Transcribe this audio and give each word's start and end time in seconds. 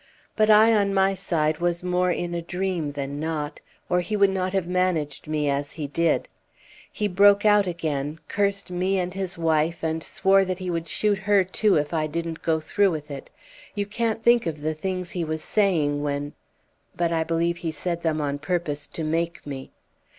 But 0.35 0.49
I, 0.49 0.73
on 0.73 0.95
my 0.95 1.13
side, 1.13 1.59
was 1.59 1.83
more 1.83 2.09
in 2.11 2.33
a 2.33 2.41
dream 2.41 2.93
than 2.93 3.19
not, 3.19 3.59
or 3.87 4.01
he 4.01 4.17
would 4.17 4.31
not 4.31 4.51
have 4.51 4.65
managed 4.65 5.27
me 5.27 5.47
as 5.47 5.73
he 5.73 5.85
did. 5.85 6.27
He 6.91 7.07
broke 7.07 7.45
out 7.45 7.67
again, 7.67 8.17
cursed 8.27 8.71
me 8.71 8.97
and 8.97 9.13
his 9.13 9.37
wife, 9.37 9.83
and 9.83 10.01
swore 10.01 10.43
that 10.43 10.57
he 10.57 10.71
would 10.71 10.87
shoot 10.87 11.19
her 11.19 11.43
too 11.43 11.75
if 11.75 11.93
I 11.93 12.07
didn't 12.07 12.41
go 12.41 12.59
through 12.59 12.89
with 12.89 13.11
it. 13.11 13.29
You 13.75 13.85
can't 13.85 14.23
think 14.23 14.47
of 14.47 14.61
the 14.61 14.73
things 14.73 15.11
he 15.11 15.23
was 15.23 15.43
saying 15.43 16.01
when 16.01 16.33
but 16.95 17.11
I 17.11 17.23
believe 17.23 17.57
he 17.57 17.71
said 17.71 18.01
them 18.01 18.19
on 18.19 18.39
purpose 18.39 18.87
to 18.87 19.03
make 19.03 19.45
me. 19.45 19.69